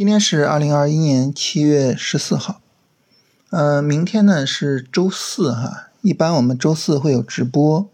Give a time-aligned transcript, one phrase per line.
[0.00, 2.62] 今天是二零二一年七月十四号，
[3.50, 5.90] 呃，明天呢是周四哈。
[6.00, 7.86] 一般我们周四会有直播，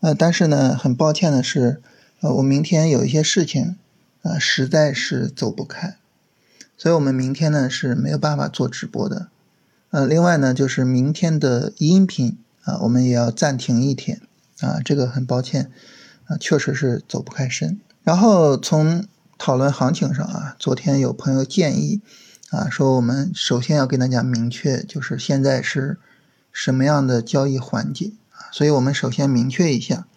[0.00, 1.80] 呃，但是呢，很抱歉的是，
[2.22, 3.76] 呃，我明天有一些事情，
[4.22, 5.96] 呃，实在是走不开，
[6.76, 9.28] 所以我们明天呢是没有办法做直播的。
[9.90, 14.20] 呃，另外呢，就是明天的音频啊，我们也要暂停一天
[14.58, 15.70] 啊，这个很抱歉
[16.26, 17.78] 啊，确实是走不开身。
[18.02, 19.06] 然后从
[19.38, 22.00] 讨论行情上啊，昨天有朋友建议
[22.50, 25.98] 啊，说我们首先要跟大家明确，就是现在是
[26.52, 30.08] 什么样的交易环节啊，所以我们首先明确一下，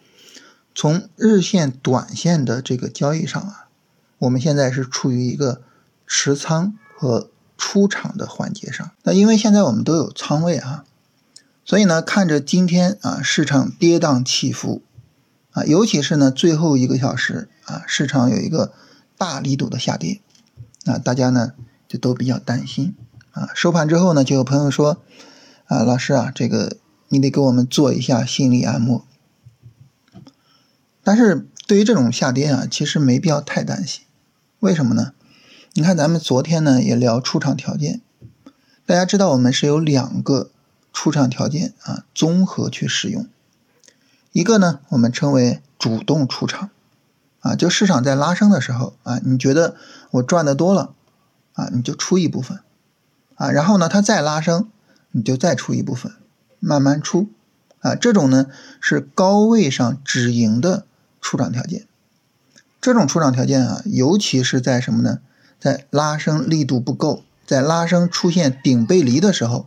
[0.74, 3.68] 从日线、短线的这个交易上啊，
[4.18, 5.62] 我们现在是处于一个
[6.04, 8.90] 持仓和出场的环节上。
[9.04, 10.84] 那因为现在我们都有仓位啊，
[11.64, 14.82] 所以呢，看着今天啊市场跌宕起伏
[15.52, 18.72] 啊，尤其是呢最后一个小时啊，市场有一个。
[19.22, 20.20] 大力度的下跌，
[20.84, 21.52] 啊，大家呢
[21.86, 22.96] 就都比较担心
[23.30, 23.50] 啊。
[23.54, 25.00] 收盘之后呢，就有朋友说，
[25.66, 26.76] 啊，老师啊，这个
[27.08, 29.06] 你得给我们做一下心理按摩。
[31.04, 34.02] 但是对于这种下跌啊，其实没必要太担心。
[34.58, 35.12] 为什么呢？
[35.74, 38.00] 你看咱们昨天呢也聊出场条件，
[38.84, 40.50] 大家知道我们是有两个
[40.92, 43.28] 出场条件啊，综合去使用。
[44.32, 46.70] 一个呢，我们称为主动出场。
[47.42, 49.74] 啊，就市场在拉升的时候啊，你觉得
[50.12, 50.94] 我赚的多了，
[51.54, 52.60] 啊，你就出一部分，
[53.34, 54.70] 啊，然后呢，它再拉升，
[55.10, 56.12] 你就再出一部分，
[56.60, 57.28] 慢慢出，
[57.80, 58.46] 啊，这种呢
[58.80, 60.86] 是高位上止盈的
[61.20, 61.84] 出场条件。
[62.80, 65.18] 这种出场条件啊，尤其是在什么呢？
[65.58, 69.66] 在拉升力度不够，在拉升出现顶背离的时候，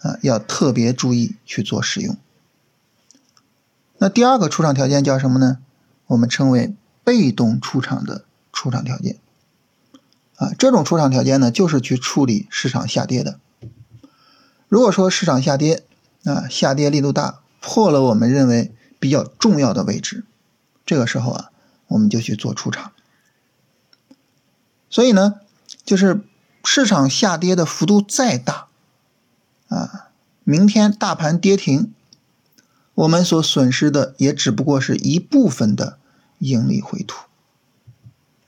[0.00, 2.18] 啊，要特别注意去做使用。
[3.96, 5.56] 那第二个出场条件叫什么呢？
[6.08, 6.74] 我们称为。
[7.04, 9.18] 被动出场的出场条件，
[10.36, 13.40] 啊，这种出场条件呢，就是去处理市场下跌的。
[14.68, 15.82] 如果说市场下跌，
[16.24, 20.24] 啊，下跌力度大，破了我们认为比较重要的位置，
[20.86, 21.50] 这个时候啊，
[21.88, 22.92] 我们就去做出场。
[24.88, 25.40] 所以呢，
[25.84, 26.22] 就是
[26.64, 28.68] 市场下跌的幅度再大，
[29.68, 30.10] 啊，
[30.44, 31.92] 明天大盘跌停，
[32.94, 35.98] 我们所损失的也只不过是一部分的。
[36.42, 37.22] 盈利回吐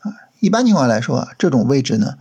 [0.00, 2.18] 啊，一般情况来说啊，这种位置呢，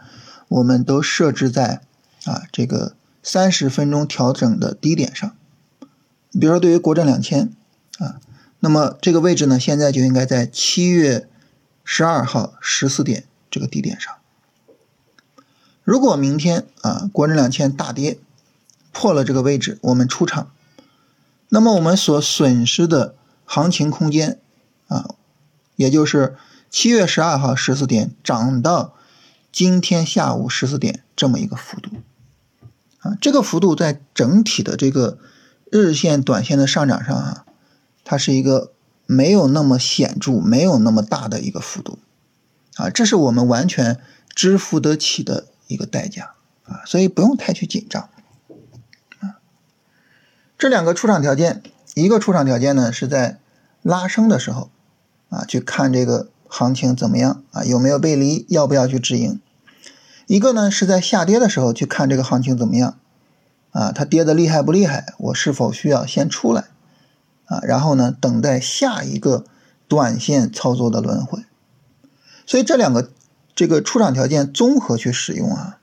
[0.48, 1.82] 我们都设置在
[2.26, 5.36] 啊这个三十分钟调整的低点上。
[6.32, 7.52] 比如说，对于国证两千
[7.98, 8.22] 啊，
[8.60, 11.28] 那么这个位置呢，现在就应该在七月
[11.84, 14.14] 十二号十四点这个低点上。
[15.84, 18.20] 如果明天啊国证两千大跌
[18.92, 20.52] 破了这个位置，我们出场，
[21.50, 24.38] 那么我们所损失的行情空间
[24.88, 25.16] 啊。
[25.76, 26.36] 也就是
[26.70, 28.96] 七月十二号十四点涨到
[29.52, 31.90] 今天下午十四点这么一个幅度，
[33.00, 35.18] 啊，这个幅度在整体的这个
[35.72, 37.46] 日线、短线的上涨上啊，
[38.04, 38.72] 它是一个
[39.06, 42.00] 没有那么显著、没有那么大的一个幅度，
[42.76, 44.00] 啊，这是我们完全
[44.34, 46.34] 支付得起的一个代价。
[46.66, 48.10] 啊，所以不用太去紧张，
[49.20, 49.36] 啊，
[50.58, 51.62] 这两个出场条件，
[51.94, 53.42] 一个出场条件呢是在
[53.82, 54.72] 拉升的时候。
[55.34, 57.64] 啊，去看这个行情怎么样啊？
[57.64, 58.46] 有没有背离？
[58.50, 59.42] 要不要去止盈？
[60.28, 63.00] 一个呢是在下跌的时候去看这个行情怎么样
[63.72, 63.92] 啊？
[63.92, 65.16] 它跌的厉害不厉害？
[65.18, 66.66] 我是否需要先出来
[67.46, 67.60] 啊？
[67.64, 69.44] 然后呢，等待下一个
[69.88, 71.44] 短线操作的轮回。
[72.46, 73.10] 所以这两个
[73.56, 75.80] 这个出场条件综合去使用啊，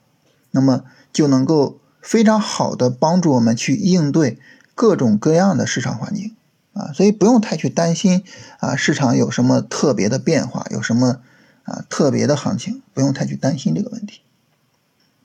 [0.53, 4.39] 那么就能够非常好的帮助我们去应对
[4.75, 6.37] 各种各样的市场环境。
[6.81, 8.25] 啊，所以不用太去担心
[8.59, 11.19] 啊，市场有什么特别的变化，有什么
[11.65, 14.23] 啊特别的行情，不用太去担心这个问题。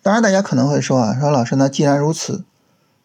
[0.02, 2.44] 当然，大家可能会说啊，说老师，那既然如此，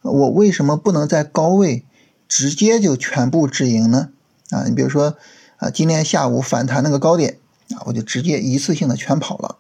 [0.03, 1.85] 我为什么不能在高位
[2.27, 4.09] 直接就全部止盈呢？
[4.51, 5.17] 啊，你比如说
[5.59, 7.39] 啊，今天下午反弹那个高点
[7.71, 9.57] 啊，我就直接一次性的全跑了，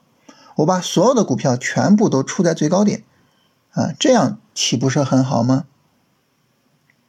[0.56, 3.04] 我把所有的股票全部都出在最高点
[3.70, 5.64] 啊，这样岂不是很好吗？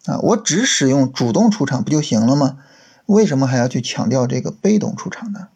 [0.05, 2.57] 啊，我只使用主动出场不就行了吗？
[3.05, 5.49] 为什么还要去强调这个被动出场呢？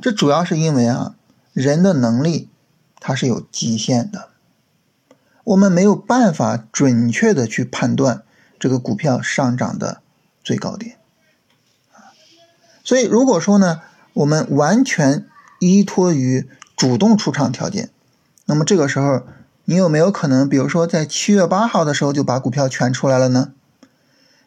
[0.00, 1.16] 这主要是因为啊，
[1.52, 2.48] 人的能力
[3.00, 4.28] 它是有极限的，
[5.42, 8.22] 我们没有办法准确的去判断
[8.58, 10.00] 这个股票上涨的
[10.44, 10.96] 最高点
[12.84, 13.80] 所以如果说呢，
[14.12, 15.26] 我们完全
[15.58, 17.90] 依托于主动出场条件，
[18.44, 19.26] 那么这个时候。
[19.70, 23.52] 你有没有可能，比如说在七月八号的时候就把股票全出来了呢？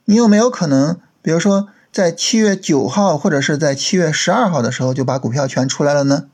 [0.03, 6.29] 你有没有可能，比如说在七月九号或者是在七月十二号的时候就把股票全出来了呢？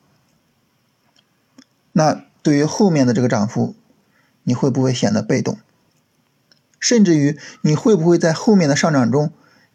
[1.92, 3.76] 那对于后面的这个涨幅，
[4.42, 5.60] 你会不会显得被动？
[6.80, 9.32] 甚至于你会不会在后面的上涨中，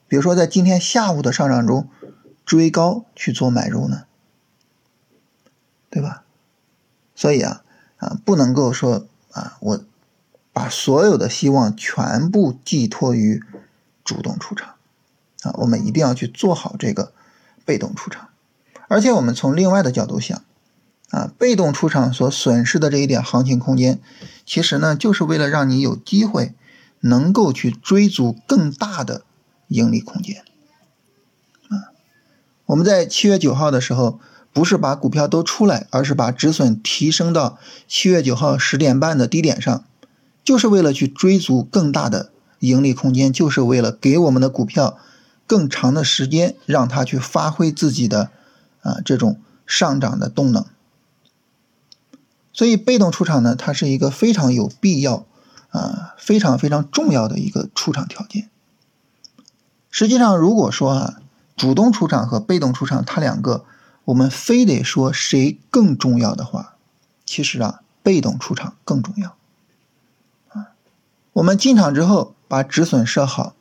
[0.08, 1.88] 比如说在今天下午的上涨中
[2.44, 4.06] 追高去做买入呢？
[5.88, 6.24] 对吧？
[7.14, 7.62] 所以啊
[8.04, 9.80] 啊，不能够说啊，我
[10.52, 13.42] 把所有的希望全部寄托于
[14.04, 14.74] 主动出场
[15.42, 17.12] 啊，我们一定要去做好这个
[17.64, 18.28] 被动出场。
[18.88, 20.42] 而且我们从另外的角度想
[21.10, 23.98] 啊，被动出场所损失的这一点行情空间，
[24.44, 26.54] 其实呢，就是为了让你有机会。
[27.06, 29.24] 能够去追逐更大的
[29.68, 30.42] 盈利空间，
[31.68, 31.92] 啊，
[32.64, 34.18] 我们在七月九号的时候，
[34.54, 39.84] 不是把股票都出来，而是把止损提升到七月九号十点半的低点上，
[40.42, 42.30] 就是为了去追逐更大的
[42.60, 44.96] 盈利空间，就是为了给我们的股票
[45.46, 48.30] 更长的时间，让它去发挥自己的
[48.80, 50.64] 啊这种上涨的动能。
[52.54, 55.26] 所以被动出场呢，它是一个非常有必要。
[55.74, 58.48] 啊，非常非常重要的一个出场条件。
[59.90, 61.16] 实际上，如果说啊，
[61.56, 63.64] 主动出场和被动出场，它两个
[64.06, 66.76] 我们非得说谁更重要的话，
[67.24, 69.34] 其实啊，被动出场更重要。
[70.48, 70.68] 啊，
[71.34, 73.54] 我们进场之后把止损设好，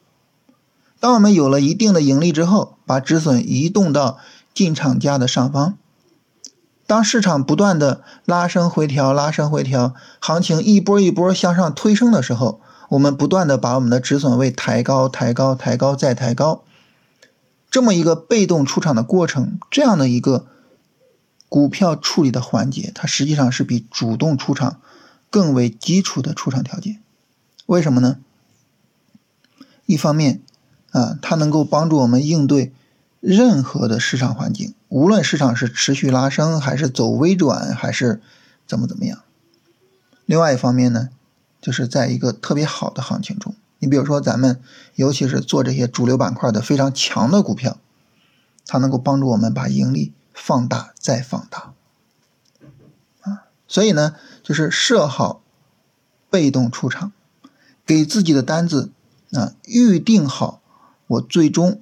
[0.99, 4.17] 当我们有了一定的盈利之后，把止损移动到
[4.53, 5.77] 进场价的上方。
[6.85, 16.63] 当市场不断的拉升回调、拉升回调，行情一波一波向上推升的时候，我们不断的把我们的止损位抬高、抬高、抬高再抬高，
[17.73, 20.45] 这么一个被动出场的过程，这样的一个
[21.49, 24.79] 股票处理的环节，它实际上是比主动出场
[25.31, 27.01] 更为基础的出场条件。
[27.65, 28.19] 为什么呢？
[29.87, 30.43] 一方面，
[30.91, 32.71] 啊，它能够帮助我们应对。
[33.19, 38.21] 任何的市场环境，无论市场是持续拉升，还是走微转，还是
[38.67, 39.23] 怎么怎么样。
[40.25, 41.09] 另外一方面呢，
[41.61, 44.61] 就是在一个特别好的行情中，你比如说咱们，
[44.95, 47.77] 尤其是做这些主流板块的非常强的股票，
[48.65, 51.73] 它能够帮助我们把盈利放大再放大。
[53.23, 55.41] 啊，所以呢，就是设好
[56.29, 57.11] 被动出场，
[57.85, 58.89] 给自己的单子
[59.33, 60.61] 啊预定好，
[61.07, 61.81] 我最终。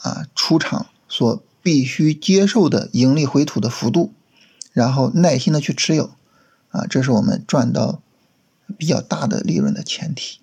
[0.00, 4.12] 啊，出场所必须接受的盈利回吐的幅度，
[4.74, 6.10] 然后耐心的去持有，
[6.68, 8.02] 啊，这是我们赚到
[8.76, 10.40] 比较大的利润的前提。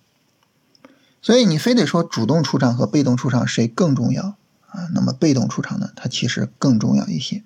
[1.23, 4.35] 所以你非得说主动出场和被动出场谁更重要
[4.67, 4.87] 啊？
[4.93, 7.41] 那么被动出场呢，它其实更重要一些。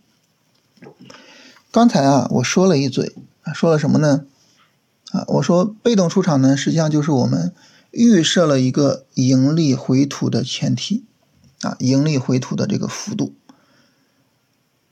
[1.71, 4.25] 刚才啊，我说了一嘴啊，说了什么呢？
[5.11, 7.53] 啊，我说被动出场呢，实际上就是我们
[7.91, 11.05] 预设了一个盈利回吐的前提。
[11.61, 13.33] 啊，盈利回吐的这个幅度。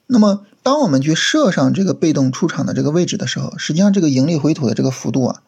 [0.08, 5.44] 那么，当我们去设上这个被动出场的这个位置的时候，实际上这个盈利回吐的这个幅度啊，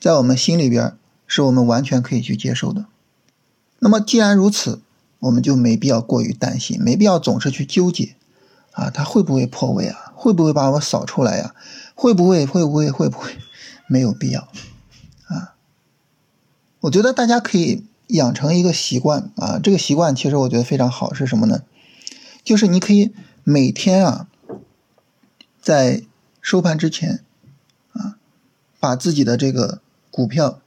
[0.00, 2.86] 在我们心里边是我们完全可以去接受的。
[3.78, 4.80] 那么，既然如此，
[5.20, 8.16] 我们就没必要过于担心，没必要总是去纠结
[8.72, 10.12] 啊，它会不会破位啊？
[10.14, 11.54] 会不会把我扫出来呀？
[11.94, 12.44] 会不会？
[12.46, 12.90] 会不会？
[12.90, 13.36] 会不会？
[13.86, 14.48] 没有必要
[15.26, 15.54] 啊。
[16.80, 17.84] 我觉得大家可以。
[18.08, 21.62] 养成一个习惯啊，这个习惯其实我觉得非常好，是什么呢？
[22.44, 23.14] 就是你可以
[23.44, 24.28] 每天啊，
[25.62, 26.02] 在
[26.42, 27.24] 收盘之前
[27.94, 28.18] 啊，
[28.78, 30.60] 把自己的这个股票，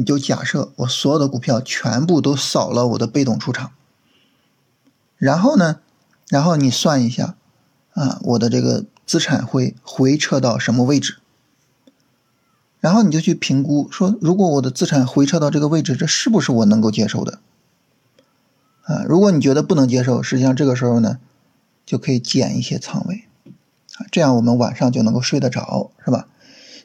[0.00, 3.72] 你就假设我所有的股票全部都扫了我的被动出场，
[5.18, 5.80] 然后呢，
[6.30, 7.36] 然后你算一下
[7.92, 11.18] 啊，我的这个资产会回撤到什么位置？
[12.80, 17.38] 然后你就去评估，说如果我的资产回撤到这个位置，这是不是我能够接受的？
[18.84, 21.18] 啊，如果你觉得不能接受，实际上这个时候呢，
[21.84, 23.24] 就可以减一些仓位，
[23.98, 26.26] 啊，这样我们晚上就能够睡得着，是吧？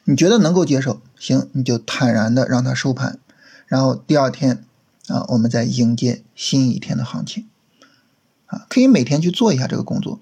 [0.08, 3.18] 你觉得能够接受，行，你就坦然的让它收盘，
[3.66, 4.64] 然后第二天
[5.08, 7.46] 啊，我们再迎接新一天的行情，
[8.46, 10.20] 啊，可以每天去做一下这个工作，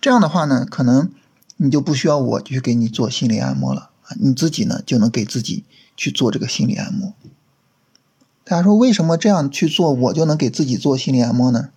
[0.00, 1.10] 这样的话呢，可能
[1.56, 3.90] 你就不需要我去给你做心理按摩了。
[4.04, 5.64] 啊，你自己呢就能给自己
[5.96, 7.14] 去做这个心理按摩。
[8.44, 11.70] 大家说为什么这样去做，我就能给自己做心理按摩呢？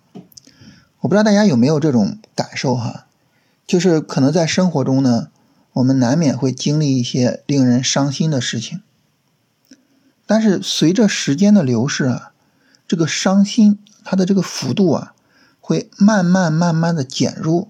[1.00, 3.06] 我不知道大家有没有这种感受哈，
[3.66, 5.28] 就是可能在生活中呢，
[5.78, 8.80] 我们难免会经历一些令人伤心的事情，
[10.26, 12.32] 但是随着时间的流逝啊，
[12.86, 15.14] 这个伤心它的这个幅度啊，
[15.60, 17.68] 会慢慢慢慢的减弱，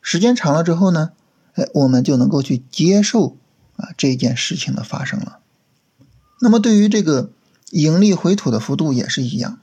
[0.00, 1.12] 时间长了之后呢，
[1.54, 3.36] 哎，我们就能够去接受。
[3.76, 5.40] 啊，这件事情的发生了。
[6.40, 7.32] 那么对于这个
[7.72, 9.58] 盈利回吐的幅度也是一样。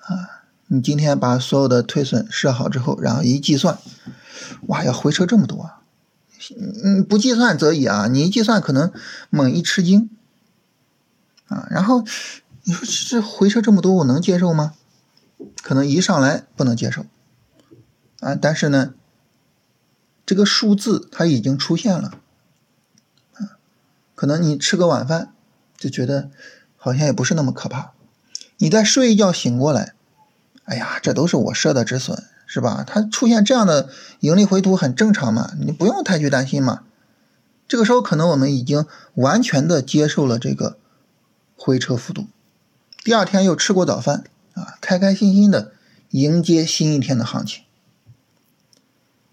[0.00, 3.78] 啊，你今天把所有的推损设好之后，然后一计算，
[4.66, 5.80] 哇，要回撤这么多啊，
[6.54, 8.92] 嗯，不计算则已啊，你一计算可能
[9.30, 10.10] 猛一吃惊
[11.48, 11.66] 啊。
[11.70, 12.04] 然后
[12.64, 14.74] 你说这回撤这么多，我能接受吗？
[15.62, 17.04] 可能一上来不能接受
[18.20, 18.94] 啊，但是呢，
[20.24, 22.18] 这个数字它已经出现了
[23.34, 23.58] 啊，
[24.14, 25.34] 可能你吃个晚饭
[25.76, 26.30] 就觉得
[26.76, 27.92] 好像也不是那么可怕，
[28.58, 29.94] 你再睡一觉醒过来，
[30.64, 32.24] 哎呀，这都是我设的止损。
[32.46, 32.84] 是吧？
[32.86, 36.84] 它出现这样的盈利回吐很正常嘛，你不用太去担心嘛。
[37.68, 40.78] 这个时候可能我们已经完全的接受了这个
[41.56, 42.26] 回撤幅度，
[43.02, 44.22] 第二天又吃过早饭
[44.54, 45.72] 啊，开开心心的
[46.10, 47.64] 迎接新一天的行情。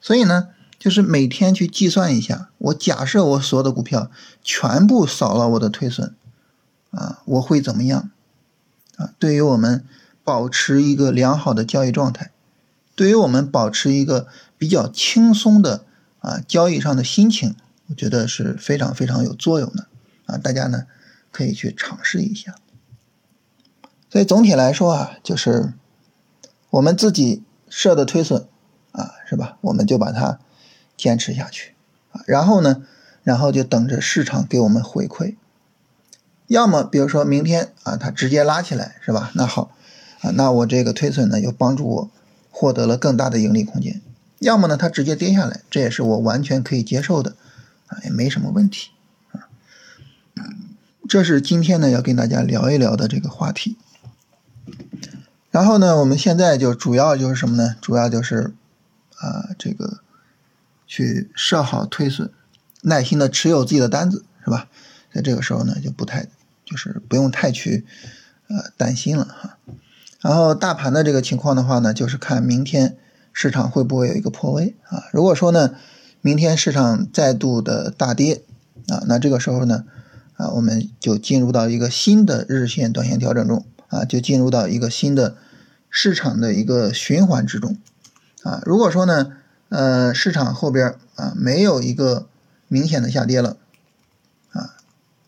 [0.02, 4.10] 所以呢，就是每天去计算一下，我假设我所有的股票
[4.44, 6.16] 全部扫了我的退损
[6.90, 8.10] 啊，我会怎么样
[8.98, 9.12] 啊？
[9.20, 9.86] 对于我们
[10.24, 12.32] 保持一个良好的交易状态。
[12.96, 15.84] 对于我们保持一个比较轻松的
[16.20, 17.56] 啊交易上的心情，
[17.88, 19.88] 我觉得是非常非常有作用的
[20.26, 20.84] 啊，大家呢
[21.32, 22.56] 可以去尝试一下。
[24.10, 25.74] 所以总体来说啊，就是
[26.70, 28.48] 我们自己设的推损
[28.92, 29.58] 啊，是吧？
[29.62, 30.40] 我们就把它
[30.96, 31.74] 坚持下去
[32.12, 32.84] 啊，然后呢，
[33.24, 35.36] 然后就等着市场给我们回馈。
[36.46, 39.32] 要么比如说明天啊，它直接拉起来，是吧？
[39.34, 39.72] 那好
[40.22, 42.12] 啊，那我这个推损呢，又帮助我。
[42.56, 44.00] 获得了更大的盈利空间，
[44.38, 47.36] 要么呢，它直接跌下来，这也是我完全可以接受的，
[47.88, 48.92] 啊，也没什么问题，
[49.32, 49.50] 啊，
[51.10, 53.76] 这是今天呢要跟大家聊一聊的这个话题。
[55.50, 57.76] 然后呢，我们现在就主要就是什么呢？
[57.82, 58.54] 主要就是
[59.18, 60.02] 啊，这个
[60.86, 62.30] 去设好推损，
[62.84, 64.68] 耐心的持有自己的单子，是吧？
[65.12, 66.28] 在这个时候呢，就不太
[66.64, 67.84] 就是不用太去
[68.48, 69.58] 呃担心了哈。
[70.24, 72.96] 然后大盘的这个情况的话呢，就是看明天
[73.34, 75.04] 市场会不会有一个破位啊？
[75.12, 75.76] 如果说呢，
[76.22, 78.42] 明天市场再度的大跌
[78.88, 79.84] 啊，那这个时候呢，
[80.38, 85.36] 啊，我们就进入到一个新的日线、短线调整中啊，就进入到一个新的
[85.90, 87.78] 市场的一个循环之中
[88.44, 88.62] 啊。
[88.66, 89.34] 如果说呢，
[89.68, 92.28] 呃，市场后边啊没有一个
[92.70, 93.58] 明显的下跌了
[94.54, 94.76] 啊，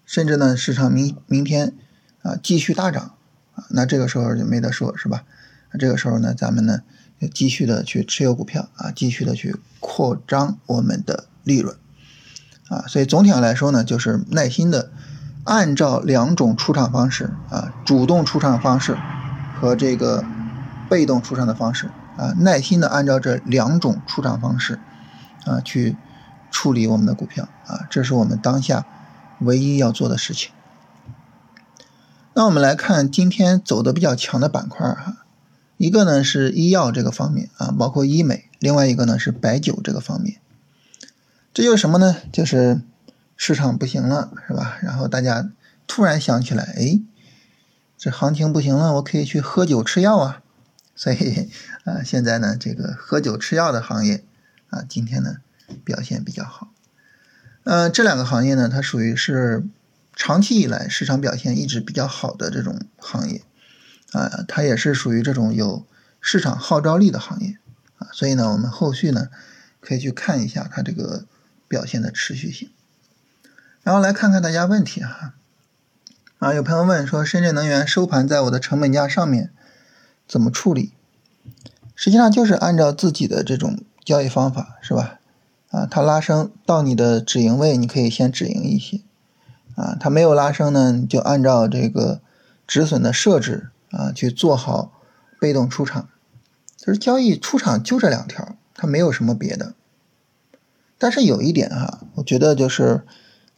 [0.06, 1.74] 甚至呢，市场明明天
[2.22, 3.12] 啊继续大涨。
[3.56, 5.24] 啊，那这个时候就没得说，是吧？
[5.72, 6.82] 那这个时候呢，咱们呢
[7.20, 11.76] 就继续的去持有股票啊，继续的去扩张我们的利润
[12.70, 12.86] 啊。
[12.88, 14.92] 所以总体上来说呢，就是耐心的
[15.44, 18.98] 按照两种出场方式啊，主动出场方式
[19.60, 20.24] 和这个
[20.90, 24.80] 被动出场的方式啊，耐心的按照这两种出场方式
[25.46, 25.96] 啊去
[26.52, 28.86] 处理我们的股票啊，这是我们当下
[29.40, 30.52] 唯一要做的事情。
[32.38, 35.26] 那我们来看今天走的比较强的板块哈，
[35.78, 40.36] 一个呢是医药这个方面啊，包括医美；另外一个呢是白酒这个方面。
[41.54, 42.18] 这就是什么呢？
[42.34, 42.82] 就是
[43.38, 44.78] 市场不行了，是吧？
[44.82, 45.50] 然后大家
[45.88, 47.00] 突然想起来，哎，
[47.98, 50.42] 这行情不行了，我可以去喝酒吃药啊。
[50.94, 51.50] 所以
[51.86, 54.26] 啊，现在呢，这个喝酒吃药的行业
[54.72, 55.38] 啊，今天呢
[55.86, 56.68] 表现比较好。
[57.64, 59.64] 嗯，这两个行业呢，它属于是。
[60.16, 63.44] 长期以来市场表现一直比较好的这种行业，
[64.14, 65.86] 啊，它也是属于这种有
[66.22, 67.58] 市场号召力的行业，
[67.98, 69.28] 啊，所以呢，我们后续呢
[69.82, 71.26] 可以去看一下它这个
[71.68, 72.70] 表现的持续性。
[73.84, 75.36] 然后来看看大家问题哈，
[76.40, 79.52] 啊，有朋友问说深圳能源收盘在我的成本价上面
[80.28, 80.94] 怎么处理？
[81.94, 85.20] 实际上就是按照自己的这种交易方法是吧？
[85.70, 89.02] 啊，它拉升到你的止盈位，你可以先止盈一些。
[89.76, 92.22] 啊，它没有拉升呢，就按照这个
[92.66, 94.92] 止损的设置啊去做好
[95.40, 96.10] 被动出场，
[96.78, 99.74] 就是交易出场就这两条，它没有什么别的。
[100.98, 103.02] 但是有一点哈，我觉得就是，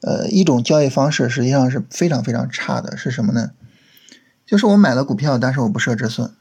[0.01, 3.51] 呃，一种交易方式实际上是非常非常差的，是什么呢？
[4.45, 6.31] 就是我买了股票，但是我不设止损，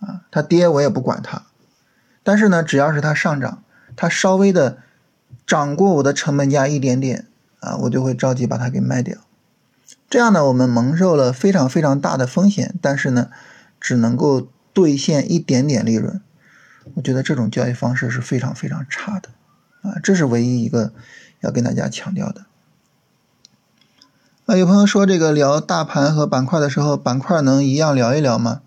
[0.00, 1.46] 啊，它跌我也不管它，
[2.22, 3.62] 但是呢，只要是它上涨，
[3.96, 4.76] 它稍微的
[5.46, 7.26] 涨过我的成本价一点点。
[7.60, 9.18] 啊，我就会着急把它给卖掉，
[10.08, 13.28] 这样呢，我们蒙受了非常非常大的风险，但是呢，
[13.78, 16.22] 只能够兑现一点点利润。
[16.94, 19.28] 我觉得这种交易方式是非常非常差的，
[19.82, 20.94] 啊，这是唯一一个
[21.40, 22.46] 要跟大家强调的。
[24.46, 28.62] 啊，有朋友说这个聊大盘和板块的时候，板块能一样聊一聊吗？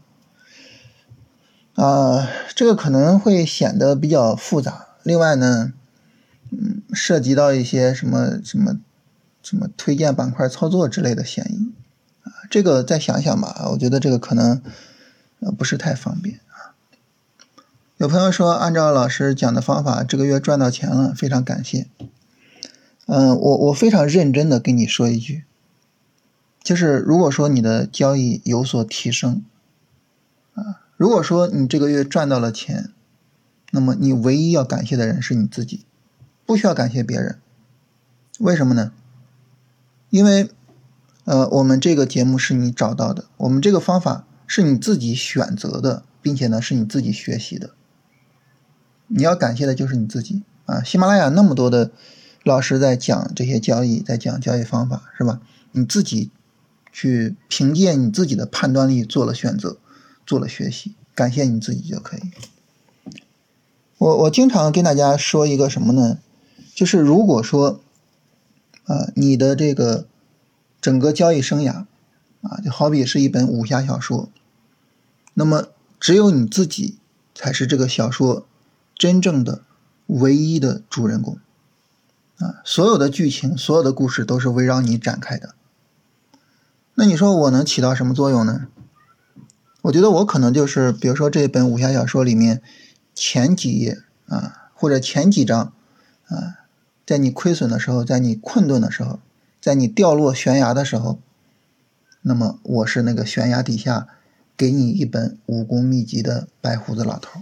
[1.73, 4.89] 啊，这个可能会显得比较复杂。
[5.01, 5.73] 另外呢。
[6.93, 8.79] 涉及到一些什么什么
[9.41, 11.73] 什么推荐板块操作之类的嫌疑
[12.23, 13.67] 啊，这个再想想吧。
[13.71, 14.62] 我觉得这个可能
[15.39, 16.75] 呃不是太方便啊。
[17.97, 21.88] 有朋友说，按照老师讲的方法，这个月赚到钱了，非常感谢。
[23.05, 25.43] 嗯，我我非常认真的跟你说一句，
[26.63, 29.43] 就是如果说你的交易有所提升，
[30.53, 32.91] 啊，如果说你这个月赚到了钱，
[33.71, 35.85] 那么你唯一要感谢的人是你自己，
[36.45, 37.39] 不需要感谢别人。
[38.39, 38.91] 为什么呢？
[40.09, 40.50] 因为，
[41.25, 47.71] 呃，我们这个节目是你找到的，我们这个方法是你自己选择的，并且呢是你自己学习的。
[49.07, 50.81] 你要感谢的就是你自己啊！
[50.81, 51.91] 喜马拉雅那么多的
[52.43, 55.39] 老师在讲这些交易，在讲交易方法，是吧？
[55.71, 56.31] 你自己
[56.91, 59.77] 去凭借你自己的判断力做了选择，
[60.25, 62.21] 做了学习，感谢你自己就可以。
[63.97, 66.17] 我我经常跟大家说一个什么呢？
[66.73, 67.81] 就是如果说
[68.85, 70.07] 啊，你的这个
[70.81, 71.85] 整个交易生涯
[72.41, 74.29] 啊，就好比是一本武侠小说，
[75.33, 75.67] 那么
[75.99, 76.97] 只有你自己
[77.35, 78.45] 才是这个小说。
[78.95, 79.63] 真正的
[80.05, 81.39] 唯一的主人公
[82.37, 85.55] 啊，所有的剧情、所有的故事都是围绕你展开的。
[86.93, 88.67] 那你说我能起到什么作用呢？
[89.81, 92.61] 我觉得我可能就是，比如说这本武侠小说里面
[93.15, 95.73] 前几页啊，或者前几章
[96.27, 96.62] 啊，
[97.05, 99.19] 在你亏损的时候，在你困顿的时候，
[99.62, 101.19] 在你掉落悬崖的时候，
[102.22, 104.07] 那么我是那个悬崖底下
[104.55, 107.41] 给你一本武功秘籍的白胡子老头。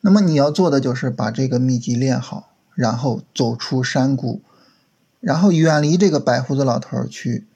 [0.00, 4.40] 那么你要做的就是把这个秘籍练好，然后走出山谷，
[5.20, 7.46] 然后远离这个白胡子老头去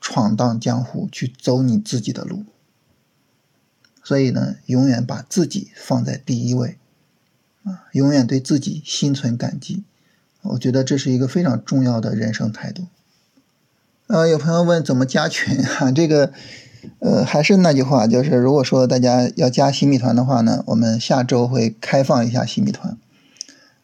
[0.00, 2.44] 闯荡江湖，去走你自己的路。
[4.04, 6.78] 所以呢，永远把自己放在第一位，
[7.64, 9.84] 啊，永远对自己心存感激。
[10.42, 12.86] 我觉得这是一个非常重要的人生态度。
[14.06, 15.90] 呃，有朋友问怎么加群啊？
[15.92, 16.32] 这个。
[16.98, 22.98] 呃，还是那句话，就是如果说大家要加新米团的话呢，我们下周会开放一下新米团。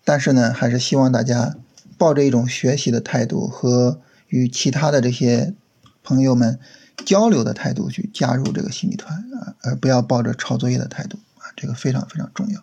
[0.04, 1.54] 但是呢，还是希望大家
[1.96, 5.54] 抱着一种学习的态度和与其他的这些
[6.02, 6.58] 朋友们
[7.04, 12.60] 交流的态度去加入这个新米团啊，而不要抱着抄作业的态度啊，这个非常非常重要。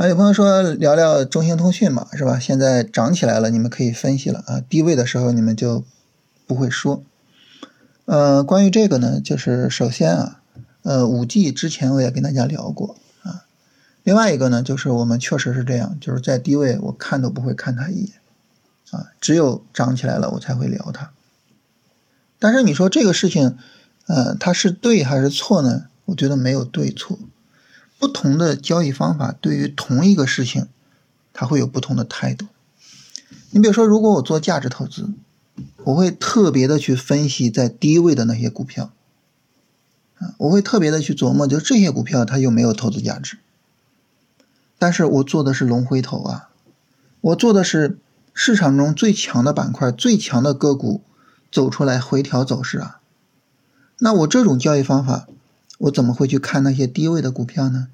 [0.00, 2.38] 啊，有朋友说聊聊中兴通讯嘛，是吧？
[2.38, 5.84] 现在涨起来了，你们可以分析了啊，低位的时候你们就
[6.46, 7.02] 不会说。
[8.06, 10.40] 呃，关于这个呢，就是首先啊，
[10.84, 13.44] 呃，五 G 之前我也跟大家聊过啊。
[14.02, 18.12] 另外一个呢，就是我们确实是这样，就是在低位我看都不会看它一眼
[18.92, 21.10] 啊，只有涨起来了我才会聊它。
[22.38, 23.58] 但是你说这个事情，
[24.06, 25.88] 呃，它是对还是错呢？
[26.06, 27.18] 我觉得没有对错，
[28.00, 30.66] 不同的交易方法对于同一个事情，
[31.32, 32.48] 它会有不同的态度。
[33.50, 35.10] 你比如说，如果我做价值投资。
[35.84, 38.92] 我会特别的去分析在低位的那些股票，
[40.18, 43.36] 啊，我会特别的去琢磨，就这些股票它有没有投资价值。
[44.78, 46.48] 但是我做的是龙回头啊，
[47.20, 47.98] 我做的是
[48.32, 51.02] 市场中最强的板块、最强的个股
[51.52, 53.00] 走出来回调走势啊。
[53.98, 55.28] 那我这种交易方法，
[55.80, 57.88] 我怎么会去看那些低位的股票呢？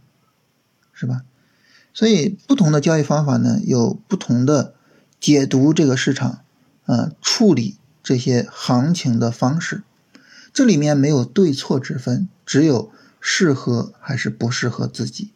[0.93, 1.23] 是吧？
[1.93, 4.75] 所以不同的交易方法呢，有不同的
[5.21, 6.41] 解读这个市场。
[6.87, 9.83] 呃，处理这些行情的方式，
[10.53, 15.33] 这里面没有对错之分，只有适合还是不适合自己。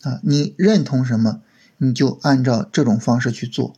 [0.00, 1.42] 啊，你认同什么，
[1.76, 3.74] 你就按照这种方式去做。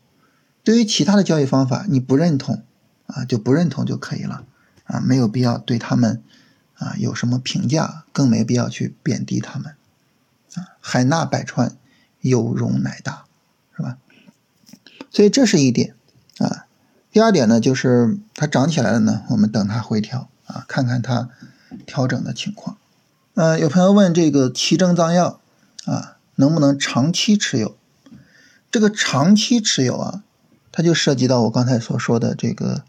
[0.62, 2.62] 对于其他的交易方法，你不认同，
[3.06, 4.44] 啊，就不认同就可以了。
[4.84, 6.22] 啊，没有必要对他们
[6.82, 9.76] 啊有什么评价，更没必要去贬低他们。
[10.54, 11.76] 啊，海纳百川，
[12.20, 13.24] 有容乃大，
[13.76, 13.98] 是吧？
[15.10, 15.94] 所以这是一点
[16.38, 16.66] 啊。
[17.10, 21.30] 第二点呢，就是它涨起来了呢，我们等它回调啊，看看它
[21.86, 22.78] 调整的情况。
[23.34, 25.40] 呃，有朋友问这个奇正藏药
[25.84, 27.76] 啊，能不能长期持有？
[28.70, 30.22] 这个长期持有啊，
[30.70, 32.84] 它就涉及到我刚才所说的这个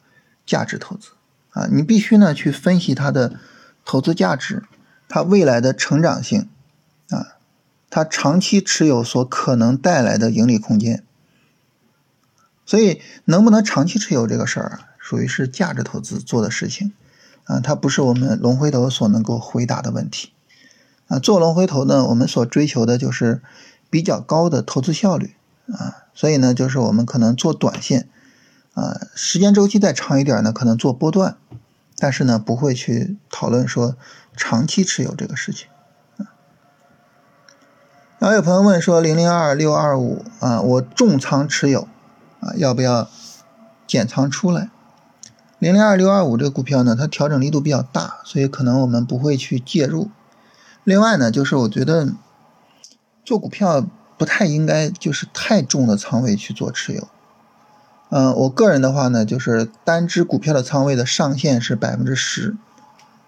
[0.45, 1.09] 价值投资
[1.51, 3.37] 啊，你必须呢去分析它的
[3.85, 4.63] 投资价值，
[5.07, 6.49] 它未来的成长性
[7.09, 7.37] 啊，
[7.89, 11.03] 它长期持有所可能带来的盈利空间。
[12.65, 16.93] 所以，能不能长期持有这个事儿啊，属于是价值投资做的事情，
[17.43, 20.31] 啊，它不是我们龙回头所能够回答的问题，
[21.07, 23.41] 啊，做龙回头呢，我们所追求的就是
[23.89, 25.35] 比较高的投资效率，
[25.73, 28.07] 啊，所以呢，就是我们可能做短线，
[28.75, 31.35] 啊，时间周期再长一点呢，可能做波段，
[32.03, 33.95] 但是呢，不会去讨论说
[34.35, 35.69] 长期持有这个事情。
[38.19, 41.87] 然后有朋友问说，零零二六二五啊，我重仓持有。
[42.41, 43.07] 啊，要不要
[43.87, 44.69] 减仓出来？
[45.59, 50.11] 零零二六二五这个股票呢，它调整力度比较大，所以可能我们不会去介入。
[50.83, 52.13] 另外呢，就是我觉得
[53.23, 53.87] 做股票
[54.17, 57.07] 不太应该就是太重的仓位去做持有。
[58.15, 62.55] 嗯，我个人的话呢，就是单只股票的仓位的上限是百分之十，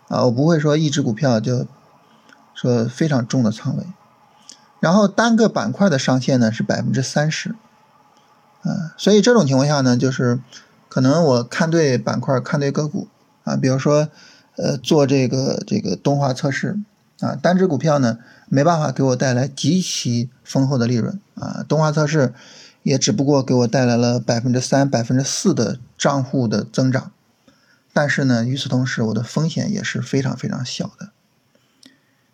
[0.09, 1.65] 啊，我不会说一只股票就
[2.53, 3.83] 说非常重的仓位。
[4.79, 7.55] 然后单个板块的上限呢是百分之三十，
[8.61, 10.39] 啊，所以这种情况下呢，就是
[10.87, 13.07] 可能我看对板块，看对个股
[13.43, 14.07] 啊，比如说
[14.57, 16.77] 呃做这个这个动画测试
[17.21, 18.19] 啊，单只股票呢
[18.49, 22.35] 没办法给我带来极其丰厚的利润啊，动画测试
[22.85, 27.11] 也只不过给我带来了百分之三、百分之四的账户的增长，
[27.91, 31.09] 但是呢，与此同时我的风险也是非常非常小的。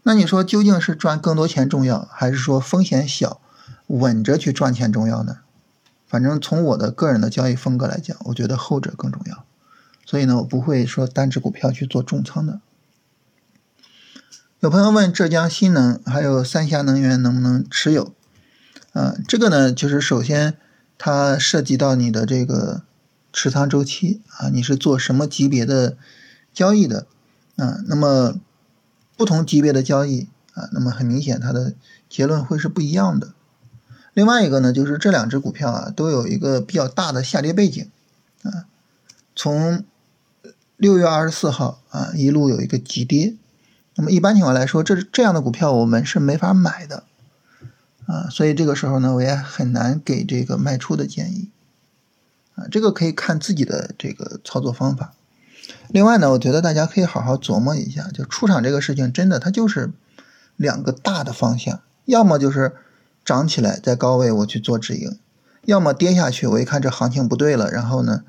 [0.04, 3.40] 那你说究竟是赚更多钱重要，还是说风险小、
[3.88, 5.38] 稳着去赚钱重要呢？
[6.06, 9.46] 反正从我的个人的交易风格来讲，我觉得后者更重要。
[10.06, 12.60] 所以呢，我不会说单只股票去做重仓的。
[14.60, 18.14] 有朋友问浙江新能还有三峡能源能不能持有？
[18.94, 20.56] 啊，这个呢，就是首先
[20.98, 22.84] 它涉及到你的这个
[23.34, 25.98] 持仓周期啊，你是做什么级别的
[26.54, 27.06] 交易的
[27.56, 27.80] 啊？
[27.88, 28.36] 那么。
[29.18, 31.76] 不同级别的交易啊，那么很明显它的
[32.10, 33.34] 结论会是不一样的。
[34.16, 37.88] 另外一个呢，就是这两只股票啊都有一个比较大的下跌背景
[38.42, 38.66] 啊，
[39.36, 39.84] 从
[40.76, 43.36] 六月二十四号啊一路有一个急跌，
[43.96, 47.04] 那么一般情况来说，这这样的股票我们是没法买的
[48.12, 51.50] 啊，所以这个时候呢，我也很难给这个卖出的建议
[52.56, 55.14] 啊，这个可以看自己的这个操作方法。
[55.88, 59.92] 另外呢，我觉得大家可以好好琢磨一下，就出场这个事情，真的它就是
[60.58, 62.74] 两个大的方向，要么就是
[63.24, 65.18] 涨起来在高位我去做止盈，
[65.64, 68.26] 要么跌下去我一看这行情不对了，然后呢，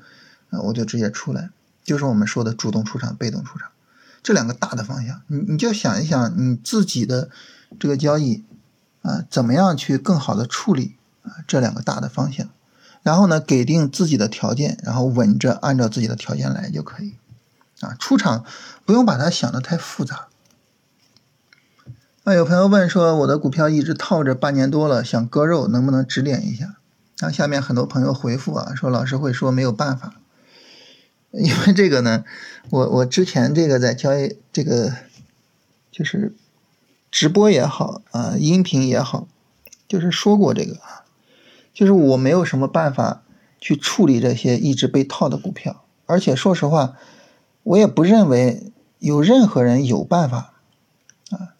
[0.51, 1.49] 呃我就直接出来，
[1.83, 3.69] 就是我们说的主动出场、被动出场
[4.23, 7.29] 这两个大的方向，你你就想一想你自己的
[7.77, 8.45] 这个交易
[9.03, 12.49] 啊，怎么样去更好的处理啊这两个大的方向，
[13.03, 17.13] 然后呢给定自己的条件，然后稳着按照自己的条件来就可以。
[17.81, 18.45] 啊，出场
[18.85, 20.27] 不用把它想的太复杂。
[22.23, 26.77] 那有朋友问说，我的股票一直套着半年多了，想割肉，能不能指点一下？
[27.19, 30.15] 然后下面很多朋友回复啊，说老师会说没有办法，
[31.31, 32.23] 因为这个呢，
[32.69, 34.93] 我我之前这个在交易这个
[35.91, 36.33] 就是
[37.13, 39.27] 直播也好啊，音频也好，
[39.87, 41.05] 就是说过这个啊，
[41.71, 43.21] 就是我没有什么办法
[43.61, 46.95] 去处理这些一直被套的股票，而且说实话。
[47.61, 50.55] 我也不认为有任何人有办法
[51.29, 51.53] 啊。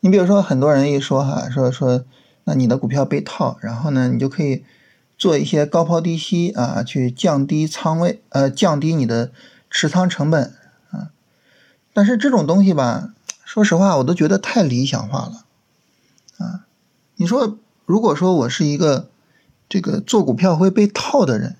[0.00, 2.04] 你比如说，很多人一说哈，说说，
[2.44, 4.62] 那你的股票被套，然后呢，你就可以
[5.16, 9.32] 做一些高抛低吸啊，去降低仓位，呃，降低你的
[9.70, 10.54] 持仓成本
[10.90, 11.10] 啊。
[11.94, 13.14] 但是这种东西吧，
[13.54, 15.44] 说实话，我都觉得太理想化了
[16.38, 16.66] 啊。
[17.14, 19.08] 你说，如果说我是一个
[19.68, 21.54] 这个做股票会被套的人。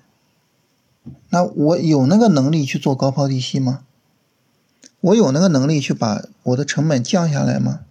[1.29, 3.85] 那我有那个能力去做高抛低吸吗？
[4.99, 7.85] 我有那个能力去把我的成本降下来吗？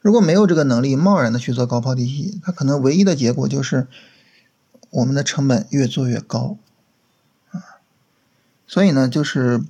[0.00, 3.88] 如果没有这个能力，贸然的去做高抛低吸，它可能唯一的结果就是
[4.90, 6.56] 我们的成本越做越高
[7.50, 7.82] 啊。
[8.64, 9.64] 所以呢，就是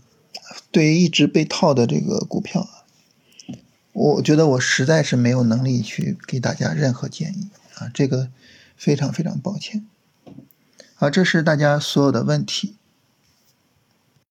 [0.70, 2.68] 对于一直被套的这个股票，
[3.96, 8.28] 我觉得我实在是没有能力去给大家任何建议啊，这个
[8.76, 9.86] 非常非常抱歉。
[10.94, 12.76] 好，这是大家所有的问题。